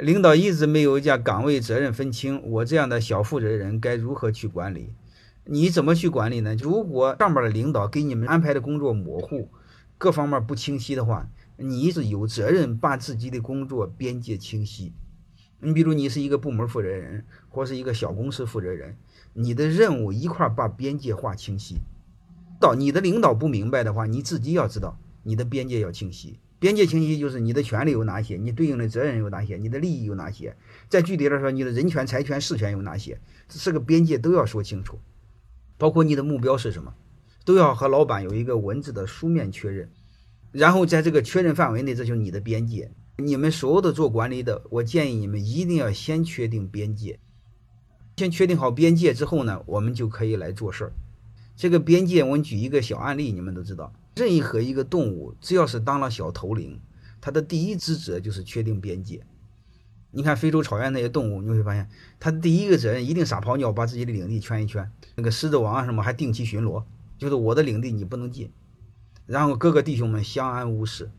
[0.00, 4.92] 领导一直没有将岗位责任分清，我这样的小负责人该如何去管理？
[5.44, 6.56] 你怎么去管理呢？
[6.56, 9.48] 如果上边的领导给你们安排的工作模糊，
[9.96, 14.92] 各方面不清晰的话，你是有责任把自己的工作边界清晰。
[15.60, 18.96] 你比如你是一个部门负责人，或是一个小公司负责人，
[19.32, 21.76] 你的任务一块把边界划清晰。
[22.58, 26.40] 到你的领导不明白的话，你自己要知道你的边界要清晰。
[26.64, 30.56] 边界清晰就是你的权利有哪些，你对应的责任有哪些，你的利益有哪些。
[30.88, 34.98] 再具体的说，你的人权、财权、事权有哪些，这个边界都要说清楚。
[35.76, 36.94] 包括你的目标是什么，
[37.44, 39.90] 都要和老板有一个文字的书面确认。
[40.52, 42.90] 然后在这个确认范围内，这就是你的边界。
[43.18, 47.20] 你们所有的做管理的，我建议你们一定要先确定边界。
[48.16, 50.92] 先确定好边界之后呢，我们就可以来做事儿。
[51.56, 53.92] 这个边界，我们举一个小案例，你们都知道。
[54.14, 56.80] 任何一个动物，只要是当了小头领，
[57.20, 59.26] 它的第一职责就是确定边界。
[60.12, 61.88] 你看非洲草原那些动物，你会发现，
[62.20, 64.88] 它第一个责任一定撒泡尿，把自己的领地圈一圈。
[65.16, 66.84] 那个狮子王啊什么还定期巡逻，
[67.18, 68.52] 就是我的领地你不能进，
[69.26, 71.10] 然后各个弟兄们相安无事。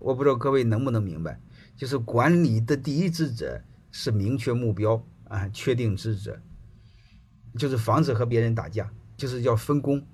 [0.00, 1.40] 我不知道各位能不能明白，
[1.76, 3.60] 就是管理的第一职责
[3.92, 6.40] 是明确目标啊，确定职责，
[7.56, 10.04] 就是防止和别人打架，就是要分工。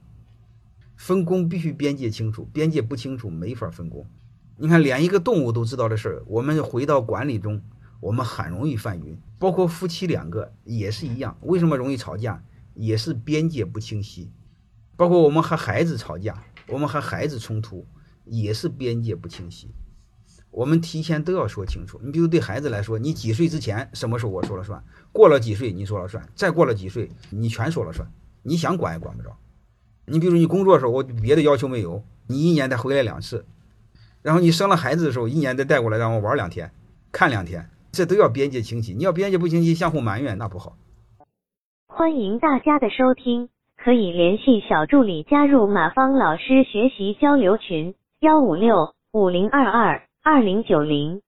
[0.96, 4.06] 分工必须边界清楚，边界不清楚没法分工。
[4.56, 7.60] 你看，连一个动物都知道的事儿，我们回到管理中，
[8.00, 9.18] 我们很容易犯晕。
[9.38, 12.42] 包括夫妻两个也是一样，为什么容易吵架？
[12.74, 14.30] 也是边界不清晰。
[14.96, 17.86] 包括我们和孩子吵架，我们和孩子冲突，
[18.24, 19.70] 也是边界不清晰。
[20.50, 22.00] 我们提前都要说清楚。
[22.02, 28.10] 你比如对孩子来说，你几岁之前什么时候我说了算，过了几岁你说了算，再过了几岁你全说了算，
[28.42, 29.36] 你想管也管不着。
[30.06, 33.44] 你比如你工作的时候，我别的要求没有，你一年得回来两次，
[34.22, 36.70] 然后你生了孩子的时候，一年再带过来让我玩两天，
[37.10, 38.94] 看两天，这都要边界清晰。
[38.94, 40.76] 你要边界不清晰，相互埋怨那不好。
[41.88, 51.22] 欢迎大家的收听，可以联系小助理加入马芳老师学习交流群：幺五六五零二二二零九零。